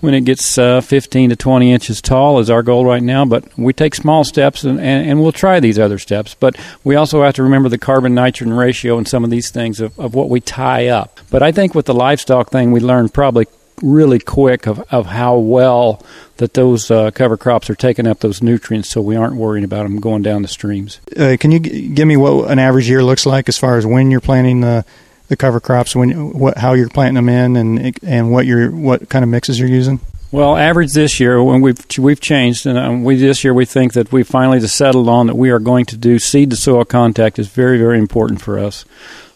when 0.00 0.14
it 0.14 0.22
gets 0.22 0.58
uh, 0.58 0.80
15 0.80 1.30
to 1.30 1.36
20 1.36 1.72
inches 1.72 2.00
tall 2.00 2.38
is 2.38 2.50
our 2.50 2.62
goal 2.62 2.84
right 2.84 3.02
now, 3.02 3.24
but 3.24 3.44
we 3.58 3.72
take 3.72 3.94
small 3.94 4.24
steps 4.24 4.64
and, 4.64 4.78
and, 4.78 5.08
and, 5.08 5.20
we'll 5.20 5.32
try 5.32 5.60
these 5.60 5.78
other 5.78 5.98
steps. 5.98 6.34
But 6.34 6.56
we 6.84 6.94
also 6.94 7.22
have 7.22 7.34
to 7.34 7.42
remember 7.42 7.68
the 7.68 7.78
carbon 7.78 8.14
nitrogen 8.14 8.54
ratio 8.54 8.98
and 8.98 9.08
some 9.08 9.24
of 9.24 9.30
these 9.30 9.50
things 9.50 9.80
of, 9.80 9.98
of 9.98 10.14
what 10.14 10.28
we 10.28 10.40
tie 10.40 10.88
up. 10.88 11.20
But 11.30 11.42
I 11.42 11.52
think 11.52 11.74
with 11.74 11.86
the 11.86 11.94
livestock 11.94 12.50
thing, 12.50 12.72
we 12.72 12.80
learned 12.80 13.14
probably 13.14 13.46
really 13.82 14.18
quick 14.18 14.66
of, 14.66 14.80
of 14.90 15.06
how 15.06 15.38
well 15.38 16.02
that 16.36 16.54
those 16.54 16.90
uh, 16.90 17.10
cover 17.10 17.36
crops 17.36 17.68
are 17.70 17.74
taking 17.74 18.06
up 18.06 18.20
those 18.20 18.42
nutrients 18.42 18.88
so 18.88 19.00
we 19.00 19.16
aren't 19.16 19.36
worrying 19.36 19.64
about 19.64 19.84
them 19.84 20.00
going 20.00 20.22
down 20.22 20.42
the 20.42 20.48
streams. 20.48 21.00
Uh, 21.16 21.36
can 21.38 21.50
you 21.50 21.60
g- 21.60 21.88
give 21.88 22.06
me 22.06 22.16
what 22.16 22.50
an 22.50 22.58
average 22.58 22.88
year 22.88 23.02
looks 23.02 23.26
like 23.26 23.48
as 23.48 23.58
far 23.58 23.76
as 23.76 23.86
when 23.86 24.10
you're 24.10 24.20
planting 24.20 24.60
the 24.60 24.84
the 25.28 25.36
cover 25.36 25.60
crops, 25.60 25.94
when 25.94 26.32
what 26.38 26.56
how 26.56 26.72
you're 26.72 26.88
planting 26.88 27.14
them 27.14 27.28
in, 27.28 27.56
and 27.56 27.98
and 28.02 28.32
what 28.32 28.46
you're 28.46 28.70
what 28.70 29.08
kind 29.08 29.22
of 29.22 29.28
mixes 29.28 29.58
you're 29.58 29.68
using? 29.68 30.00
Well, 30.30 30.56
average 30.56 30.92
this 30.92 31.20
year 31.20 31.42
when 31.42 31.60
we've 31.60 31.78
we've 31.98 32.20
changed, 32.20 32.66
and 32.66 32.78
um, 32.78 33.04
we 33.04 33.16
this 33.16 33.44
year 33.44 33.54
we 33.54 33.64
think 33.64 33.94
that 33.94 34.10
we 34.12 34.22
finally 34.22 34.60
settled 34.60 35.08
on 35.08 35.26
that 35.26 35.36
we 35.36 35.50
are 35.50 35.58
going 35.58 35.86
to 35.86 35.96
do 35.96 36.18
seed 36.18 36.50
to 36.50 36.56
soil 36.56 36.84
contact 36.84 37.38
is 37.38 37.48
very 37.48 37.78
very 37.78 37.98
important 37.98 38.40
for 38.40 38.58
us. 38.58 38.84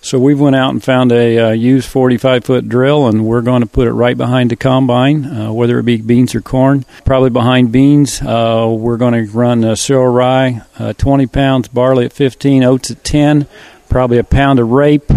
So 0.04 0.18
we 0.18 0.34
went 0.34 0.56
out 0.56 0.70
and 0.70 0.82
found 0.82 1.12
a 1.12 1.38
uh, 1.38 1.50
used 1.52 1.88
45 1.88 2.44
foot 2.44 2.68
drill, 2.68 3.06
and 3.06 3.24
we're 3.24 3.40
going 3.40 3.62
to 3.62 3.68
put 3.68 3.86
it 3.86 3.92
right 3.92 4.16
behind 4.16 4.50
the 4.50 4.56
combine, 4.56 5.24
uh, 5.24 5.52
whether 5.52 5.78
it 5.78 5.84
be 5.84 5.98
beans 5.98 6.34
or 6.34 6.40
corn. 6.40 6.84
Probably 7.04 7.30
behind 7.30 7.70
beans, 7.70 8.20
uh, 8.20 8.66
we're 8.76 8.96
going 8.96 9.14
to 9.14 9.30
run 9.30 9.64
uh, 9.64 9.76
cereal 9.76 10.08
rye, 10.08 10.62
uh, 10.76 10.92
20 10.94 11.28
pounds, 11.28 11.68
barley 11.68 12.04
at 12.04 12.12
15, 12.12 12.64
oats 12.64 12.90
at 12.90 13.04
10, 13.04 13.46
probably 13.88 14.18
a 14.18 14.24
pound 14.24 14.58
of 14.58 14.72
rape, 14.72 15.08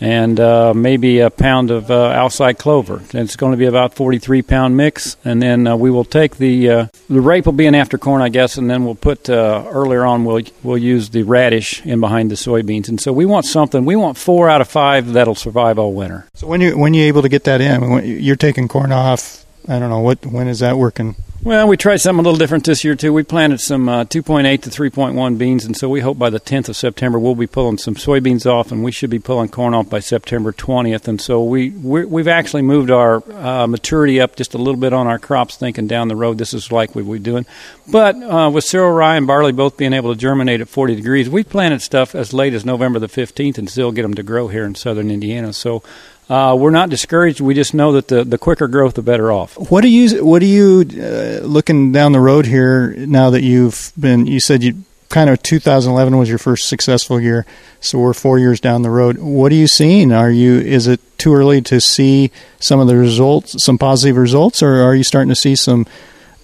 and 0.00 0.40
uh, 0.40 0.72
maybe 0.74 1.20
a 1.20 1.30
pound 1.30 1.70
of 1.70 1.90
uh, 1.90 2.12
Alsike 2.12 2.58
clover. 2.58 2.96
And 2.96 3.16
it's 3.16 3.36
going 3.36 3.52
to 3.52 3.58
be 3.58 3.66
about 3.66 3.94
43 3.94 4.42
pound 4.42 4.76
mix. 4.76 5.16
And 5.24 5.42
then 5.42 5.66
uh, 5.66 5.76
we 5.76 5.90
will 5.90 6.04
take 6.04 6.36
the 6.36 6.70
uh, 6.70 6.86
the 7.08 7.20
rape 7.20 7.46
will 7.46 7.52
be 7.52 7.66
an 7.66 7.74
after 7.74 7.98
corn, 7.98 8.22
I 8.22 8.30
guess, 8.30 8.56
and 8.56 8.70
then 8.70 8.84
we'll 8.84 8.94
put 8.94 9.28
uh, 9.28 9.64
earlier 9.68 10.04
on 10.04 10.24
we'll 10.24 10.42
we'll 10.62 10.78
use 10.78 11.10
the 11.10 11.22
radish 11.22 11.84
in 11.84 12.00
behind 12.00 12.30
the 12.30 12.36
soybeans. 12.36 12.88
And 12.88 13.00
so 13.00 13.12
we 13.12 13.26
want 13.26 13.44
something. 13.44 13.84
We 13.84 13.96
want 13.96 14.16
four 14.16 14.48
out 14.48 14.60
of 14.60 14.68
five 14.68 15.12
that'll 15.12 15.34
survive 15.34 15.78
all 15.78 15.92
winter. 15.92 16.26
So 16.34 16.46
when 16.46 16.60
you 16.60 16.78
when 16.78 16.94
you're 16.94 17.08
able 17.08 17.22
to 17.22 17.28
get 17.28 17.44
that 17.44 17.60
in, 17.60 18.04
you're 18.22 18.36
taking 18.36 18.68
corn 18.68 18.92
off. 18.92 19.44
I 19.68 19.78
don't 19.78 19.90
know 19.90 20.00
what 20.00 20.24
when 20.24 20.48
is 20.48 20.60
that 20.60 20.78
working. 20.78 21.16
Well, 21.42 21.68
we 21.68 21.78
tried 21.78 22.02
something 22.02 22.20
a 22.20 22.28
little 22.28 22.38
different 22.38 22.66
this 22.66 22.84
year 22.84 22.94
too. 22.94 23.14
We 23.14 23.22
planted 23.22 23.62
some 23.62 23.88
uh, 23.88 24.04
2.8 24.04 24.60
to 24.60 24.68
3.1 24.68 25.38
beans, 25.38 25.64
and 25.64 25.74
so 25.74 25.88
we 25.88 26.00
hope 26.00 26.18
by 26.18 26.28
the 26.28 26.38
10th 26.38 26.68
of 26.68 26.76
September 26.76 27.18
we'll 27.18 27.34
be 27.34 27.46
pulling 27.46 27.78
some 27.78 27.94
soybeans 27.94 28.44
off, 28.44 28.70
and 28.70 28.84
we 28.84 28.92
should 28.92 29.08
be 29.08 29.18
pulling 29.18 29.48
corn 29.48 29.72
off 29.72 29.88
by 29.88 30.00
September 30.00 30.52
20th. 30.52 31.08
And 31.08 31.18
so 31.18 31.42
we 31.42 31.70
we 31.70 32.20
have 32.20 32.28
actually 32.28 32.60
moved 32.60 32.90
our 32.90 33.22
uh, 33.32 33.66
maturity 33.66 34.20
up 34.20 34.36
just 34.36 34.52
a 34.52 34.58
little 34.58 34.78
bit 34.78 34.92
on 34.92 35.06
our 35.06 35.18
crops, 35.18 35.56
thinking 35.56 35.86
down 35.86 36.08
the 36.08 36.16
road 36.16 36.36
this 36.36 36.52
is 36.52 36.70
likely 36.70 37.02
we're 37.02 37.18
doing. 37.18 37.46
But 37.88 38.22
uh, 38.22 38.50
with 38.52 38.64
cereal 38.64 38.92
rye 38.92 39.16
and 39.16 39.26
barley 39.26 39.52
both 39.52 39.78
being 39.78 39.94
able 39.94 40.12
to 40.12 40.20
germinate 40.20 40.60
at 40.60 40.68
40 40.68 40.94
degrees, 40.94 41.30
we 41.30 41.42
planted 41.42 41.80
stuff 41.80 42.14
as 42.14 42.34
late 42.34 42.52
as 42.52 42.66
November 42.66 42.98
the 42.98 43.06
15th 43.06 43.56
and 43.56 43.70
still 43.70 43.92
get 43.92 44.02
them 44.02 44.14
to 44.14 44.22
grow 44.22 44.48
here 44.48 44.66
in 44.66 44.74
southern 44.74 45.10
Indiana. 45.10 45.54
So 45.54 45.82
uh, 46.30 46.54
we're 46.54 46.70
not 46.70 46.88
discouraged. 46.88 47.40
We 47.40 47.54
just 47.54 47.74
know 47.74 47.90
that 47.92 48.06
the, 48.06 48.22
the 48.22 48.38
quicker 48.38 48.68
growth, 48.68 48.94
the 48.94 49.02
better 49.02 49.32
off. 49.32 49.58
What 49.70 49.80
do 49.80 49.88
you 49.88 50.24
What 50.24 50.38
do 50.38 50.46
you 50.46 50.82
uh, 50.82 51.44
looking 51.44 51.90
down 51.90 52.12
the 52.12 52.20
road 52.20 52.46
here 52.46 52.94
now 52.96 53.30
that 53.30 53.42
you've 53.42 53.92
been? 53.98 54.26
You 54.26 54.38
said 54.38 54.62
you 54.62 54.84
kind 55.08 55.28
of 55.28 55.42
2011 55.42 56.16
was 56.16 56.28
your 56.28 56.38
first 56.38 56.68
successful 56.68 57.20
year, 57.20 57.44
so 57.80 57.98
we're 57.98 58.14
four 58.14 58.38
years 58.38 58.60
down 58.60 58.82
the 58.82 58.90
road. 58.90 59.18
What 59.18 59.50
are 59.50 59.56
you 59.56 59.66
seeing? 59.66 60.12
Are 60.12 60.30
you 60.30 60.60
is 60.60 60.86
it 60.86 61.00
too 61.18 61.34
early 61.34 61.60
to 61.62 61.80
see 61.80 62.30
some 62.60 62.78
of 62.78 62.86
the 62.86 62.96
results, 62.96 63.56
some 63.64 63.76
positive 63.76 64.16
results, 64.16 64.62
or 64.62 64.82
are 64.82 64.94
you 64.94 65.02
starting 65.02 65.30
to 65.30 65.34
see 65.34 65.56
some 65.56 65.84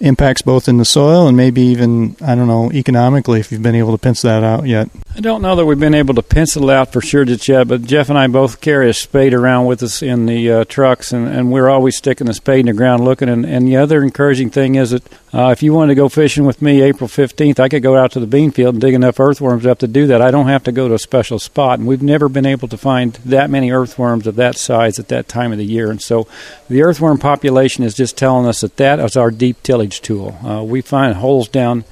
impacts 0.00 0.42
both 0.42 0.68
in 0.68 0.76
the 0.76 0.84
soil 0.84 1.26
and 1.26 1.36
maybe 1.36 1.62
even 1.62 2.16
I 2.20 2.34
don't 2.34 2.46
know 2.46 2.70
economically 2.72 3.40
if 3.40 3.50
you've 3.50 3.62
been 3.62 3.74
able 3.74 3.92
to 3.92 3.98
pencil 3.98 4.28
that 4.28 4.44
out 4.44 4.66
yet. 4.66 4.90
I 5.16 5.20
don't 5.20 5.40
know 5.40 5.56
that 5.56 5.64
we've 5.64 5.80
been 5.80 5.94
able 5.94 6.12
to 6.14 6.22
pencil 6.22 6.68
out 6.68 6.92
for 6.92 7.00
sure 7.00 7.24
just 7.24 7.48
yet, 7.48 7.68
but 7.68 7.80
Jeff 7.80 8.10
and 8.10 8.18
I 8.18 8.26
both 8.26 8.60
carry 8.60 8.90
a 8.90 8.92
spade 8.92 9.32
around 9.32 9.64
with 9.64 9.82
us 9.82 10.02
in 10.02 10.26
the 10.26 10.50
uh, 10.52 10.64
trucks, 10.64 11.10
and, 11.10 11.26
and 11.26 11.50
we're 11.50 11.70
always 11.70 11.96
sticking 11.96 12.26
the 12.26 12.34
spade 12.34 12.60
in 12.60 12.66
the 12.66 12.74
ground 12.74 13.02
looking. 13.02 13.30
And, 13.30 13.46
and 13.46 13.66
the 13.66 13.78
other 13.78 14.02
encouraging 14.02 14.50
thing 14.50 14.74
is 14.74 14.90
that 14.90 15.10
uh, 15.32 15.48
if 15.52 15.62
you 15.62 15.72
wanted 15.72 15.92
to 15.92 15.94
go 15.94 16.10
fishing 16.10 16.44
with 16.44 16.60
me 16.60 16.82
April 16.82 17.08
15th, 17.08 17.58
I 17.58 17.70
could 17.70 17.82
go 17.82 17.96
out 17.96 18.12
to 18.12 18.20
the 18.20 18.26
bean 18.26 18.50
field 18.50 18.74
and 18.74 18.80
dig 18.80 18.92
enough 18.92 19.18
earthworms 19.18 19.64
up 19.64 19.78
to 19.78 19.88
do 19.88 20.06
that. 20.06 20.20
I 20.20 20.30
don't 20.30 20.48
have 20.48 20.64
to 20.64 20.72
go 20.72 20.86
to 20.86 20.94
a 20.94 20.98
special 20.98 21.38
spot, 21.38 21.78
and 21.78 21.88
we've 21.88 22.02
never 22.02 22.28
been 22.28 22.46
able 22.46 22.68
to 22.68 22.76
find 22.76 23.14
that 23.24 23.48
many 23.48 23.70
earthworms 23.70 24.26
of 24.26 24.36
that 24.36 24.56
size 24.56 24.98
at 24.98 25.08
that 25.08 25.28
time 25.28 25.50
of 25.50 25.56
the 25.56 25.64
year. 25.64 25.90
And 25.90 26.02
so 26.02 26.28
the 26.68 26.82
earthworm 26.82 27.18
population 27.18 27.84
is 27.84 27.94
just 27.94 28.18
telling 28.18 28.46
us 28.46 28.60
that 28.60 28.76
that 28.76 29.00
is 29.00 29.16
our 29.16 29.30
deep 29.30 29.62
tool. 29.90 30.36
Uh, 30.44 30.62
we 30.62 30.80
find 30.80 31.14
holes 31.14 31.48
down 31.48 31.84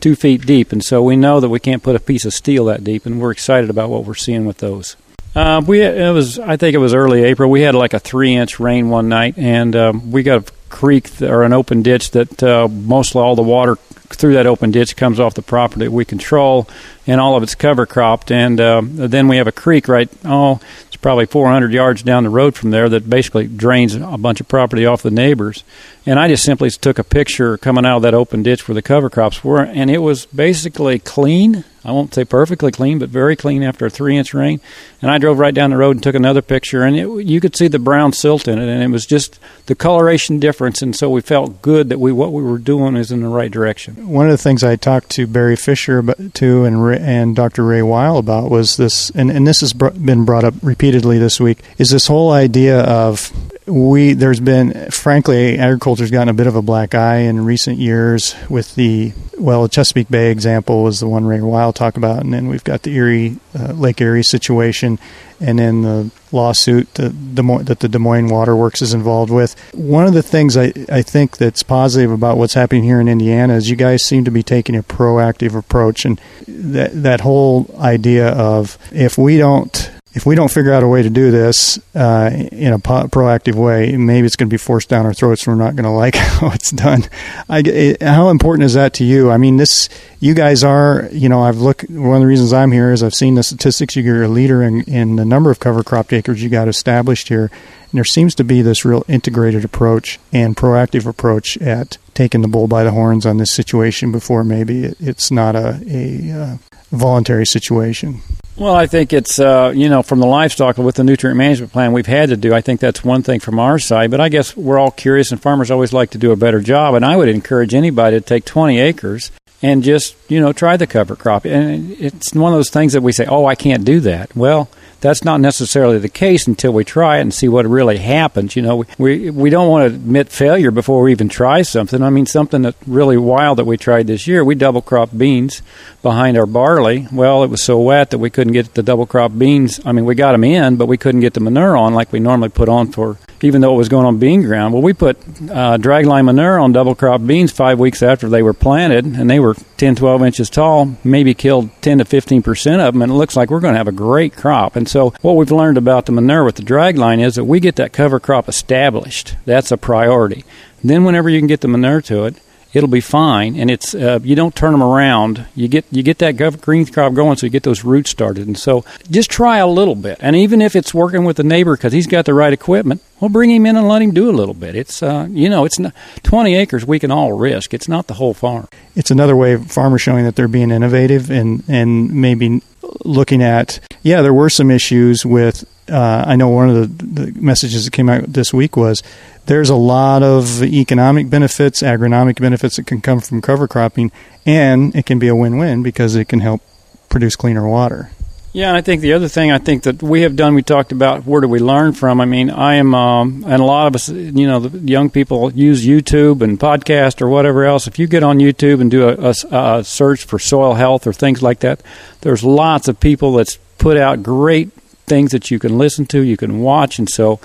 two 0.00 0.16
feet 0.16 0.44
deep, 0.44 0.72
and 0.72 0.82
so 0.84 1.02
we 1.02 1.16
know 1.16 1.40
that 1.40 1.48
we 1.48 1.60
can't 1.60 1.82
put 1.82 1.96
a 1.96 2.00
piece 2.00 2.24
of 2.24 2.34
steel 2.34 2.66
that 2.66 2.84
deep, 2.84 3.06
and 3.06 3.20
we're 3.20 3.30
excited 3.30 3.70
about 3.70 3.90
what 3.90 4.04
we're 4.04 4.14
seeing 4.14 4.44
with 4.44 4.58
those. 4.58 4.96
Uh, 5.34 5.62
we 5.66 5.80
it 5.80 6.12
was 6.12 6.38
I 6.38 6.56
think 6.56 6.74
it 6.74 6.78
was 6.78 6.92
early 6.92 7.24
April. 7.24 7.50
We 7.50 7.62
had 7.62 7.74
like 7.74 7.94
a 7.94 7.98
three 7.98 8.34
inch 8.34 8.60
rain 8.60 8.90
one 8.90 9.08
night, 9.08 9.38
and 9.38 9.74
um, 9.74 10.10
we 10.10 10.22
got 10.22 10.48
a 10.48 10.52
creek 10.68 11.22
or 11.22 11.42
an 11.42 11.52
open 11.52 11.82
ditch 11.82 12.10
that 12.10 12.42
uh, 12.42 12.68
mostly 12.68 13.22
all 13.22 13.34
the 13.34 13.42
water 13.42 13.76
through 14.14 14.34
that 14.34 14.46
open 14.46 14.70
ditch 14.70 14.96
comes 14.96 15.20
off 15.20 15.34
the 15.34 15.42
property 15.42 15.88
we 15.88 16.04
control, 16.04 16.68
and 17.06 17.20
all 17.20 17.36
of 17.36 17.42
it's 17.42 17.54
cover 17.54 17.86
cropped. 17.86 18.30
And 18.30 18.60
uh, 18.60 18.82
then 18.84 19.28
we 19.28 19.36
have 19.36 19.46
a 19.46 19.52
creek 19.52 19.88
right 19.88 20.08
oh 20.24 20.60
it's 20.92 21.00
probably 21.00 21.24
400 21.24 21.72
yards 21.72 22.02
down 22.02 22.24
the 22.24 22.28
road 22.28 22.54
from 22.54 22.70
there 22.70 22.86
that 22.90 23.08
basically 23.08 23.46
drains 23.46 23.94
a 23.94 24.18
bunch 24.18 24.42
of 24.42 24.48
property 24.48 24.84
off 24.84 25.02
the 25.02 25.10
neighbors. 25.10 25.64
And 26.04 26.18
I 26.18 26.28
just 26.28 26.44
simply 26.44 26.68
took 26.68 26.98
a 26.98 27.04
picture 27.04 27.56
coming 27.56 27.86
out 27.86 27.96
of 27.96 28.02
that 28.02 28.12
open 28.12 28.42
ditch 28.42 28.68
where 28.68 28.74
the 28.74 28.82
cover 28.82 29.08
crops 29.08 29.42
were, 29.42 29.62
and 29.62 29.90
it 29.90 29.98
was 29.98 30.26
basically 30.26 30.98
clean. 30.98 31.64
I 31.82 31.92
won't 31.92 32.12
say 32.12 32.26
perfectly 32.26 32.70
clean, 32.72 32.98
but 32.98 33.08
very 33.08 33.36
clean 33.36 33.62
after 33.62 33.86
a 33.86 33.90
three 33.90 34.18
inch 34.18 34.34
rain. 34.34 34.60
And 35.00 35.10
I 35.10 35.16
drove 35.16 35.38
right 35.38 35.54
down 35.54 35.70
the 35.70 35.78
road 35.78 35.96
and 35.96 36.02
took 36.02 36.14
another 36.14 36.42
picture, 36.42 36.82
and 36.82 36.94
it, 36.94 37.08
you 37.26 37.40
could 37.40 37.56
see 37.56 37.68
the 37.68 37.78
brown 37.78 38.12
silt 38.12 38.46
in 38.46 38.58
it, 38.58 38.68
and 38.68 38.82
it 38.82 38.90
was 38.90 39.06
just 39.06 39.38
the 39.66 39.74
coloration 39.74 40.38
difference. 40.40 40.82
And 40.82 40.94
so 40.94 41.08
we 41.08 41.22
felt 41.22 41.62
good 41.62 41.88
that 41.88 42.00
we 42.00 42.12
what 42.12 42.34
we 42.34 42.42
were 42.42 42.58
doing 42.58 42.96
is 42.96 43.10
in 43.10 43.22
the 43.22 43.28
right 43.28 43.50
direction. 43.50 44.01
One 44.02 44.26
of 44.26 44.32
the 44.32 44.38
things 44.38 44.64
I 44.64 44.76
talked 44.76 45.10
to 45.10 45.26
Barry 45.26 45.56
Fisher 45.56 45.98
about, 45.98 46.34
to 46.34 46.64
and 46.64 46.94
and 46.94 47.36
Dr. 47.36 47.64
Ray 47.64 47.82
Weil 47.82 48.18
about 48.18 48.50
was 48.50 48.76
this, 48.76 49.10
and, 49.10 49.30
and 49.30 49.46
this 49.46 49.60
has 49.60 49.72
been 49.72 50.24
brought 50.24 50.44
up 50.44 50.54
repeatedly 50.62 51.18
this 51.18 51.38
week, 51.38 51.60
is 51.78 51.90
this 51.90 52.08
whole 52.08 52.32
idea 52.32 52.80
of 52.80 53.32
we 53.66 54.12
there's 54.14 54.40
been 54.40 54.90
frankly 54.90 55.58
agriculture's 55.58 56.10
gotten 56.10 56.28
a 56.28 56.34
bit 56.34 56.46
of 56.46 56.56
a 56.56 56.62
black 56.62 56.94
eye 56.94 57.18
in 57.18 57.44
recent 57.44 57.78
years 57.78 58.34
with 58.48 58.74
the 58.74 59.12
well 59.38 59.68
Chesapeake 59.68 60.08
Bay 60.08 60.30
example 60.30 60.82
was 60.82 61.00
the 61.00 61.08
one 61.08 61.24
Ray 61.26 61.40
Weil 61.40 61.72
talked 61.72 61.96
about 61.96 62.22
and 62.22 62.32
then 62.32 62.48
we've 62.48 62.64
got 62.64 62.82
the 62.82 62.94
Erie 62.94 63.38
uh, 63.58 63.72
Lake 63.72 64.00
Erie 64.00 64.24
situation 64.24 64.98
and 65.42 65.58
then 65.58 65.82
the 65.82 66.10
lawsuit 66.30 66.94
that 66.94 67.10
the, 67.34 67.42
that 67.64 67.80
the 67.80 67.88
Des 67.88 67.98
Moines 67.98 68.28
Water 68.28 68.54
Works 68.54 68.80
is 68.80 68.94
involved 68.94 69.30
with. 69.30 69.56
One 69.74 70.06
of 70.06 70.14
the 70.14 70.22
things 70.22 70.56
I, 70.56 70.72
I 70.88 71.02
think 71.02 71.36
that's 71.36 71.64
positive 71.64 72.12
about 72.12 72.38
what's 72.38 72.54
happening 72.54 72.84
here 72.84 73.00
in 73.00 73.08
Indiana 73.08 73.54
is 73.54 73.68
you 73.68 73.76
guys 73.76 74.04
seem 74.04 74.24
to 74.24 74.30
be 74.30 74.44
taking 74.44 74.76
a 74.76 74.84
proactive 74.84 75.56
approach, 75.56 76.04
and 76.04 76.20
that 76.46 77.02
that 77.02 77.20
whole 77.20 77.68
idea 77.78 78.28
of 78.28 78.78
if 78.92 79.18
we 79.18 79.36
don't 79.36 79.90
if 80.14 80.26
we 80.26 80.34
don't 80.34 80.50
figure 80.50 80.72
out 80.72 80.82
a 80.82 80.88
way 80.88 81.02
to 81.02 81.08
do 81.08 81.30
this 81.30 81.80
uh, 81.94 82.30
in 82.52 82.74
a 82.74 82.78
po- 82.78 83.06
proactive 83.06 83.54
way, 83.54 83.96
maybe 83.96 84.26
it's 84.26 84.36
going 84.36 84.48
to 84.48 84.52
be 84.52 84.58
forced 84.58 84.90
down 84.90 85.06
our 85.06 85.14
throats. 85.14 85.46
And 85.46 85.56
we're 85.56 85.64
not 85.64 85.74
going 85.74 85.84
to 85.90 85.90
like 85.90 86.14
how 86.14 86.50
it's 86.52 86.70
done. 86.70 87.04
I, 87.48 87.60
it, 87.60 88.02
how 88.02 88.28
important 88.28 88.64
is 88.64 88.74
that 88.74 88.92
to 88.94 89.04
you? 89.04 89.30
I 89.30 89.38
mean, 89.38 89.56
this 89.56 89.88
you 90.20 90.34
guys 90.34 90.62
are. 90.62 91.08
You 91.12 91.28
know, 91.28 91.42
I've 91.42 91.58
looked. 91.58 91.88
One 91.88 92.16
of 92.16 92.20
the 92.20 92.26
reasons 92.26 92.52
I'm 92.52 92.72
here 92.72 92.92
is 92.92 93.02
I've 93.02 93.14
seen 93.14 93.36
the 93.36 93.42
statistics. 93.42 93.96
You're 93.96 94.24
a 94.24 94.28
leader 94.28 94.62
in, 94.62 94.82
in 94.82 95.16
the 95.16 95.24
number 95.24 95.50
of 95.50 95.60
cover 95.60 95.82
crop 95.82 96.12
acres 96.12 96.42
you 96.42 96.50
got 96.50 96.68
established 96.68 97.28
here, 97.28 97.44
and 97.44 97.92
there 97.92 98.04
seems 98.04 98.34
to 98.34 98.44
be 98.44 98.60
this 98.60 98.84
real 98.84 99.04
integrated 99.08 99.64
approach 99.64 100.18
and 100.32 100.56
proactive 100.56 101.06
approach 101.06 101.56
at 101.58 101.96
taking 102.12 102.42
the 102.42 102.48
bull 102.48 102.68
by 102.68 102.84
the 102.84 102.90
horns 102.90 103.24
on 103.24 103.38
this 103.38 103.50
situation 103.50 104.12
before 104.12 104.44
maybe 104.44 104.84
it, 104.84 104.96
it's 105.00 105.30
not 105.30 105.56
a, 105.56 105.80
a 105.88 106.30
uh, 106.30 106.56
voluntary 106.90 107.46
situation. 107.46 108.20
Well, 108.54 108.74
I 108.74 108.86
think 108.86 109.12
it's 109.14 109.38
uh, 109.38 109.72
you 109.74 109.88
know 109.88 110.02
from 110.02 110.20
the 110.20 110.26
livestock 110.26 110.76
with 110.76 110.96
the 110.96 111.04
nutrient 111.04 111.38
management 111.38 111.72
plan 111.72 111.92
we've 111.92 112.06
had 112.06 112.28
to 112.28 112.36
do. 112.36 112.52
I 112.52 112.60
think 112.60 112.80
that's 112.80 113.02
one 113.02 113.22
thing 113.22 113.40
from 113.40 113.58
our 113.58 113.78
side. 113.78 114.10
But 114.10 114.20
I 114.20 114.28
guess 114.28 114.56
we're 114.56 114.78
all 114.78 114.90
curious, 114.90 115.32
and 115.32 115.40
farmers 115.40 115.70
always 115.70 115.92
like 115.92 116.10
to 116.10 116.18
do 116.18 116.32
a 116.32 116.36
better 116.36 116.60
job. 116.60 116.94
And 116.94 117.04
I 117.04 117.16
would 117.16 117.28
encourage 117.28 117.74
anybody 117.74 118.18
to 118.18 118.20
take 118.20 118.44
20 118.44 118.78
acres 118.78 119.30
and 119.62 119.82
just 119.82 120.16
you 120.28 120.40
know 120.40 120.52
try 120.52 120.76
the 120.76 120.86
cover 120.86 121.16
crop. 121.16 121.44
And 121.44 121.92
it's 121.92 122.34
one 122.34 122.52
of 122.52 122.58
those 122.58 122.70
things 122.70 122.92
that 122.92 123.02
we 123.02 123.12
say, 123.12 123.26
oh, 123.26 123.46
I 123.46 123.54
can't 123.54 123.84
do 123.84 124.00
that. 124.00 124.34
Well, 124.36 124.68
that's 125.00 125.24
not 125.24 125.40
necessarily 125.40 125.98
the 125.98 126.08
case 126.08 126.46
until 126.46 126.72
we 126.72 126.84
try 126.84 127.18
it 127.18 127.22
and 127.22 127.34
see 127.34 127.48
what 127.48 127.66
really 127.66 127.98
happens. 127.98 128.56
You 128.56 128.62
know, 128.62 128.84
we 128.98 129.30
we 129.30 129.50
don't 129.50 129.68
want 129.68 129.88
to 129.88 129.94
admit 129.94 130.28
failure 130.28 130.70
before 130.70 131.02
we 131.02 131.12
even 131.12 131.28
try 131.28 131.62
something. 131.62 132.02
I 132.02 132.10
mean, 132.10 132.26
something 132.26 132.62
that 132.62 132.76
really 132.86 133.16
wild 133.16 133.58
that 133.58 133.64
we 133.64 133.76
tried 133.76 134.06
this 134.06 134.26
year. 134.26 134.44
We 134.44 134.54
double 134.54 134.82
crop 134.82 135.10
beans 135.16 135.62
behind 136.02 136.36
our 136.36 136.46
barley. 136.46 137.06
Well, 137.12 137.44
it 137.44 137.50
was 137.50 137.62
so 137.62 137.80
wet 137.80 138.10
that 138.10 138.18
we 138.18 138.30
couldn't 138.30 138.52
get 138.52 138.74
the 138.74 138.82
double 138.82 139.06
crop 139.06 139.36
beans. 139.36 139.80
I 139.84 139.92
mean, 139.92 140.04
we 140.04 140.14
got 140.14 140.32
them 140.32 140.44
in, 140.44 140.76
but 140.76 140.86
we 140.86 140.96
couldn't 140.96 141.20
get 141.20 141.34
the 141.34 141.40
manure 141.40 141.76
on 141.76 141.94
like 141.94 142.12
we 142.12 142.20
normally 142.20 142.48
put 142.48 142.68
on 142.68 142.92
for 142.92 143.18
even 143.44 143.60
though 143.60 143.74
it 143.74 143.78
was 143.78 143.88
going 143.88 144.06
on 144.06 144.18
bean 144.18 144.42
ground. 144.42 144.72
Well, 144.72 144.82
we 144.82 144.92
put 144.92 145.16
uh, 145.18 145.78
dragline 145.78 146.24
manure 146.24 146.58
on 146.58 146.72
double 146.72 146.94
crop 146.94 147.26
beans 147.26 147.52
five 147.52 147.78
weeks 147.78 148.02
after 148.02 148.28
they 148.28 148.42
were 148.42 148.52
planted, 148.52 149.04
and 149.04 149.28
they 149.28 149.40
were 149.40 149.54
10, 149.76 149.96
12 149.96 150.22
inches 150.22 150.50
tall, 150.50 150.96
maybe 151.04 151.34
killed 151.34 151.70
10 151.82 151.98
to 151.98 152.04
15 152.04 152.42
percent 152.42 152.80
of 152.80 152.94
them, 152.94 153.02
and 153.02 153.12
it 153.12 153.16
looks 153.16 153.36
like 153.36 153.50
we're 153.50 153.60
going 153.60 153.74
to 153.74 153.78
have 153.78 153.88
a 153.88 153.92
great 153.92 154.36
crop. 154.36 154.76
And 154.76 154.88
so, 154.88 155.10
what 155.20 155.36
we've 155.36 155.50
learned 155.50 155.78
about 155.78 156.06
the 156.06 156.12
manure 156.12 156.44
with 156.44 156.56
the 156.56 156.62
dragline 156.62 157.24
is 157.24 157.34
that 157.34 157.44
we 157.44 157.60
get 157.60 157.76
that 157.76 157.92
cover 157.92 158.20
crop 158.20 158.48
established. 158.48 159.36
That's 159.44 159.72
a 159.72 159.76
priority. 159.76 160.44
Then, 160.84 161.04
whenever 161.04 161.28
you 161.28 161.40
can 161.40 161.46
get 161.46 161.60
the 161.60 161.68
manure 161.68 162.00
to 162.02 162.24
it, 162.24 162.36
it'll 162.72 162.88
be 162.88 163.00
fine. 163.00 163.56
And 163.56 163.70
it's 163.70 163.94
uh, 163.94 164.20
you 164.22 164.34
don't 164.34 164.54
turn 164.54 164.72
them 164.72 164.82
around. 164.82 165.46
You 165.54 165.68
get 165.68 165.84
you 165.90 166.02
get 166.02 166.18
that 166.18 166.36
green 166.60 166.86
crop 166.86 167.14
going, 167.14 167.36
so 167.36 167.46
you 167.46 167.50
get 167.50 167.62
those 167.62 167.84
roots 167.84 168.10
started. 168.10 168.46
And 168.46 168.58
so 168.58 168.84
just 169.10 169.30
try 169.30 169.58
a 169.58 169.66
little 169.66 169.94
bit. 169.94 170.18
And 170.20 170.36
even 170.36 170.62
if 170.62 170.76
it's 170.76 170.94
working 170.94 171.24
with 171.24 171.36
the 171.36 171.44
neighbor 171.44 171.76
because 171.76 171.92
he's 171.92 172.06
got 172.06 172.24
the 172.24 172.34
right 172.34 172.52
equipment, 172.52 173.02
well, 173.20 173.28
bring 173.28 173.50
him 173.50 173.66
in 173.66 173.76
and 173.76 173.88
let 173.88 174.02
him 174.02 174.12
do 174.12 174.30
a 174.30 174.32
little 174.32 174.54
bit. 174.54 174.74
It's 174.74 175.02
uh, 175.02 175.26
you 175.30 175.48
know, 175.48 175.64
it's 175.64 175.78
not, 175.78 175.94
20 176.22 176.54
acres 176.56 176.84
we 176.84 176.98
can 176.98 177.10
all 177.10 177.32
risk. 177.32 177.74
It's 177.74 177.88
not 177.88 178.06
the 178.06 178.14
whole 178.14 178.34
farm. 178.34 178.68
It's 178.96 179.10
another 179.10 179.36
way 179.36 179.52
of 179.54 179.70
farmers 179.70 180.02
showing 180.02 180.24
that 180.24 180.36
they're 180.36 180.48
being 180.48 180.70
innovative 180.70 181.30
and 181.30 181.62
and 181.68 182.12
maybe 182.12 182.62
looking 183.04 183.42
at 183.42 183.80
yeah, 184.02 184.22
there 184.22 184.34
were 184.34 184.50
some 184.50 184.70
issues 184.70 185.24
with. 185.24 185.64
Uh, 185.92 186.24
I 186.26 186.36
know 186.36 186.48
one 186.48 186.70
of 186.70 186.98
the, 186.98 187.04
the 187.04 187.40
messages 187.40 187.84
that 187.84 187.92
came 187.92 188.08
out 188.08 188.24
this 188.24 188.52
week 188.52 188.76
was 188.76 189.02
there's 189.46 189.68
a 189.68 189.76
lot 189.76 190.22
of 190.22 190.62
economic 190.62 191.28
benefits, 191.28 191.82
agronomic 191.82 192.40
benefits 192.40 192.76
that 192.76 192.86
can 192.86 193.00
come 193.00 193.20
from 193.20 193.42
cover 193.42 193.68
cropping, 193.68 194.10
and 194.46 194.96
it 194.96 195.04
can 195.04 195.18
be 195.18 195.28
a 195.28 195.36
win-win 195.36 195.82
because 195.82 196.16
it 196.16 196.28
can 196.28 196.40
help 196.40 196.62
produce 197.10 197.36
cleaner 197.36 197.68
water. 197.68 198.10
Yeah, 198.54 198.68
and 198.68 198.76
I 198.76 198.82
think 198.82 199.00
the 199.00 199.14
other 199.14 199.28
thing 199.28 199.50
I 199.50 199.56
think 199.56 199.84
that 199.84 200.02
we 200.02 200.22
have 200.22 200.36
done, 200.36 200.54
we 200.54 200.62
talked 200.62 200.92
about 200.92 201.24
where 201.24 201.40
do 201.40 201.48
we 201.48 201.58
learn 201.58 201.94
from. 201.94 202.20
I 202.20 202.26
mean, 202.26 202.50
I 202.50 202.74
am, 202.74 202.94
um, 202.94 203.44
and 203.46 203.62
a 203.62 203.64
lot 203.64 203.86
of 203.86 203.94
us, 203.94 204.10
you 204.10 204.46
know, 204.46 204.60
the 204.60 204.78
young 204.78 205.08
people 205.08 205.50
use 205.52 205.86
YouTube 205.86 206.42
and 206.42 206.60
podcast 206.60 207.22
or 207.22 207.28
whatever 207.28 207.64
else. 207.64 207.86
If 207.86 207.98
you 207.98 208.06
get 208.06 208.22
on 208.22 208.38
YouTube 208.38 208.82
and 208.82 208.90
do 208.90 209.08
a, 209.08 209.32
a, 209.32 209.78
a 209.78 209.84
search 209.84 210.24
for 210.24 210.38
soil 210.38 210.74
health 210.74 211.06
or 211.06 211.14
things 211.14 211.42
like 211.42 211.60
that, 211.60 211.82
there's 212.20 212.44
lots 212.44 212.88
of 212.88 213.00
people 213.00 213.32
that's 213.32 213.56
put 213.78 213.96
out 213.96 214.22
great 214.22 214.70
things 215.06 215.32
that 215.32 215.50
you 215.50 215.58
can 215.58 215.78
listen 215.78 216.06
to, 216.06 216.22
you 216.22 216.36
can 216.36 216.60
watch, 216.60 216.98
and 216.98 217.08
so 217.08 217.40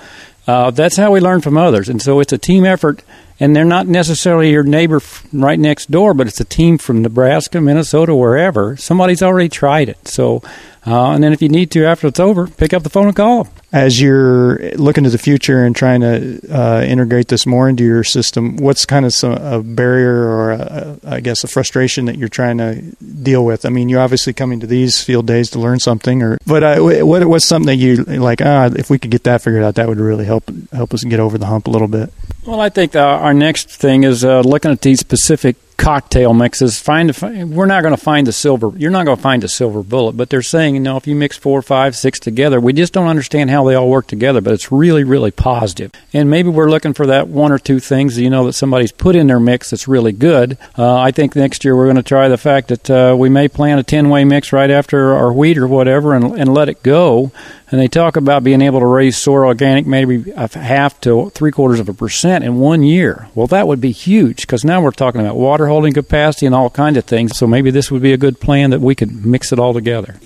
uh, 0.48 0.70
that's 0.70 0.96
how 0.96 1.12
we 1.12 1.20
learn 1.20 1.42
from 1.42 1.58
others. 1.58 1.88
And 1.90 2.00
so 2.00 2.20
it's 2.20 2.32
a 2.32 2.38
team 2.38 2.64
effort 2.64 3.02
and 3.38 3.54
they're 3.54 3.64
not 3.64 3.86
necessarily 3.86 4.50
your 4.50 4.64
neighbor 4.64 5.00
right 5.32 5.58
next 5.58 5.90
door, 5.90 6.14
but 6.14 6.26
it's 6.26 6.40
a 6.40 6.44
team 6.44 6.78
from 6.78 7.02
Nebraska, 7.02 7.60
Minnesota, 7.60 8.14
wherever. 8.14 8.76
Somebody's 8.76 9.22
already 9.22 9.48
tried 9.48 9.88
it. 9.88 10.08
So, 10.08 10.42
uh, 10.86 11.10
and 11.12 11.22
then 11.22 11.32
if 11.32 11.42
you 11.42 11.48
need 11.48 11.70
to 11.72 11.84
after 11.84 12.08
it's 12.08 12.18
over, 12.18 12.46
pick 12.46 12.72
up 12.72 12.82
the 12.82 12.90
phone 12.90 13.06
and 13.06 13.16
call 13.16 13.44
them. 13.44 13.52
As 13.70 14.00
you're 14.00 14.58
looking 14.76 15.04
to 15.04 15.10
the 15.10 15.18
future 15.18 15.62
and 15.62 15.76
trying 15.76 16.00
to 16.00 16.40
uh, 16.50 16.82
integrate 16.82 17.28
this 17.28 17.44
more 17.44 17.68
into 17.68 17.84
your 17.84 18.02
system, 18.02 18.56
what's 18.56 18.86
kind 18.86 19.04
of 19.04 19.12
some, 19.12 19.32
a 19.32 19.62
barrier 19.62 20.26
or 20.26 20.52
a, 20.52 20.98
I 21.04 21.20
guess 21.20 21.44
a 21.44 21.48
frustration 21.48 22.06
that 22.06 22.16
you're 22.16 22.30
trying 22.30 22.56
to 22.58 22.80
deal 23.22 23.44
with? 23.44 23.66
I 23.66 23.68
mean, 23.68 23.90
you're 23.90 24.00
obviously 24.00 24.32
coming 24.32 24.60
to 24.60 24.66
these 24.66 25.04
field 25.04 25.26
days 25.26 25.50
to 25.50 25.58
learn 25.58 25.80
something, 25.80 26.22
or 26.22 26.38
but 26.46 26.62
uh, 26.62 26.80
what 26.80 27.26
what's 27.26 27.46
something 27.46 27.66
that 27.66 27.76
you 27.76 28.04
like? 28.04 28.40
Ah, 28.40 28.70
if 28.74 28.88
we 28.88 28.98
could 28.98 29.10
get 29.10 29.24
that 29.24 29.42
figured 29.42 29.62
out, 29.62 29.74
that 29.74 29.86
would 29.86 29.98
really 29.98 30.24
help 30.24 30.50
help 30.72 30.94
us 30.94 31.04
get 31.04 31.20
over 31.20 31.36
the 31.36 31.46
hump 31.46 31.66
a 31.66 31.70
little 31.70 31.88
bit. 31.88 32.10
Well, 32.46 32.60
I 32.60 32.70
think 32.70 32.96
uh, 32.96 33.00
our 33.00 33.34
next 33.34 33.68
thing 33.68 34.04
is 34.04 34.24
uh, 34.24 34.40
looking 34.40 34.70
at 34.70 34.80
these 34.80 35.00
specific 35.00 35.56
cocktail 35.78 36.34
mixes. 36.34 36.78
Find, 36.78 37.16
we're 37.50 37.66
not 37.66 37.82
going 37.82 37.94
to 37.94 38.00
find 38.00 38.26
the 38.26 38.32
silver. 38.32 38.72
You're 38.76 38.90
not 38.90 39.06
going 39.06 39.16
to 39.16 39.22
find 39.22 39.42
a 39.44 39.48
silver 39.48 39.82
bullet, 39.82 40.16
but 40.16 40.28
they're 40.28 40.42
saying, 40.42 40.74
you 40.74 40.80
know, 40.80 40.96
if 40.98 41.06
you 41.06 41.14
mix 41.14 41.38
four, 41.38 41.62
five, 41.62 41.96
six 41.96 42.18
together, 42.18 42.60
we 42.60 42.72
just 42.72 42.92
don't 42.92 43.06
understand 43.06 43.48
how 43.48 43.64
they 43.64 43.74
all 43.74 43.88
work 43.88 44.08
together. 44.08 44.40
But 44.40 44.52
it's 44.52 44.70
really, 44.70 45.04
really 45.04 45.30
positive. 45.30 45.92
And 46.12 46.28
maybe 46.28 46.50
we're 46.50 46.68
looking 46.68 46.92
for 46.92 47.06
that 47.06 47.28
one 47.28 47.52
or 47.52 47.58
two 47.58 47.78
things, 47.78 48.18
you 48.18 48.28
know, 48.28 48.44
that 48.46 48.52
somebody's 48.54 48.92
put 48.92 49.16
in 49.16 49.28
their 49.28 49.40
mix 49.40 49.70
that's 49.70 49.88
really 49.88 50.12
good. 50.12 50.58
Uh, 50.76 50.96
I 50.98 51.12
think 51.12 51.36
next 51.36 51.64
year 51.64 51.76
we're 51.76 51.86
going 51.86 51.96
to 51.96 52.02
try 52.02 52.28
the 52.28 52.36
fact 52.36 52.68
that 52.68 52.90
uh, 52.90 53.16
we 53.16 53.28
may 53.28 53.48
plant 53.48 53.80
a 53.80 53.84
ten 53.84 54.10
way 54.10 54.24
mix 54.24 54.52
right 54.52 54.70
after 54.70 55.14
our 55.14 55.32
wheat 55.32 55.56
or 55.56 55.68
whatever, 55.68 56.14
and, 56.14 56.38
and 56.38 56.52
let 56.52 56.68
it 56.68 56.82
go 56.82 57.32
and 57.70 57.80
they 57.80 57.88
talk 57.88 58.16
about 58.16 58.44
being 58.44 58.62
able 58.62 58.80
to 58.80 58.86
raise 58.86 59.16
soil 59.16 59.44
organic 59.44 59.86
maybe 59.86 60.30
a 60.32 60.58
half 60.58 61.00
to 61.02 61.30
three 61.30 61.50
quarters 61.50 61.80
of 61.80 61.88
a 61.88 61.94
percent 61.94 62.44
in 62.44 62.58
one 62.58 62.82
year. 62.82 63.28
Well, 63.34 63.46
that 63.48 63.68
would 63.68 63.80
be 63.80 63.90
huge 63.90 64.42
because 64.42 64.64
now 64.64 64.80
we're 64.80 64.90
talking 64.90 65.20
about 65.20 65.36
water 65.36 65.66
holding 65.68 65.92
capacity 65.92 66.46
and 66.46 66.54
all 66.54 66.70
kinds 66.70 66.98
of 66.98 67.04
things. 67.04 67.36
So 67.36 67.46
maybe 67.46 67.70
this 67.70 67.90
would 67.90 68.02
be 68.02 68.12
a 68.12 68.16
good 68.16 68.40
plan 68.40 68.70
that 68.70 68.80
we 68.80 68.94
could 68.94 69.24
mix 69.24 69.52
it 69.52 69.58
all 69.58 69.72
together. 69.72 70.18